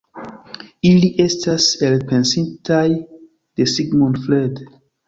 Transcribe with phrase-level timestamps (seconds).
[0.91, 4.69] Ili estas elpensitaj de Sigmund Freud.